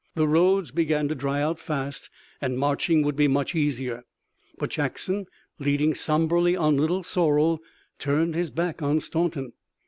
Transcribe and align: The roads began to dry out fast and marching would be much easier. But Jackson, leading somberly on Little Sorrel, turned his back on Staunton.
The 0.15 0.27
roads 0.27 0.71
began 0.71 1.07
to 1.09 1.13
dry 1.13 1.43
out 1.43 1.59
fast 1.59 2.09
and 2.41 2.57
marching 2.57 3.03
would 3.03 3.15
be 3.15 3.27
much 3.27 3.53
easier. 3.53 4.03
But 4.57 4.71
Jackson, 4.71 5.27
leading 5.59 5.93
somberly 5.93 6.55
on 6.55 6.75
Little 6.75 7.03
Sorrel, 7.03 7.59
turned 7.99 8.33
his 8.33 8.49
back 8.49 8.81
on 8.81 8.99
Staunton. 8.99 9.53